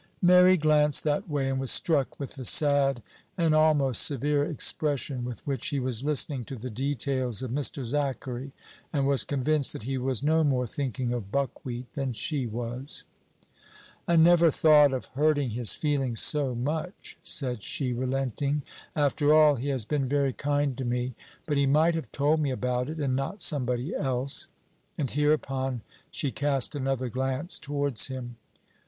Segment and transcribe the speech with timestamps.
[0.23, 3.03] Mary glanced that way, and was struck with the sad
[3.37, 7.85] and almost severe expression with which he was listening to the details of Mr.
[7.85, 8.51] Zachary,
[8.91, 13.03] and was convinced that he was no more thinking of buckwheat than she was.
[14.07, 18.63] "I never thought of hurting his feelings so much," said she, relenting;
[18.95, 21.13] "after all, he has been very kind to me.
[21.45, 24.47] But he might have told me about it, and not somebody else."
[24.97, 28.37] And hereupon she cast another glance towards him.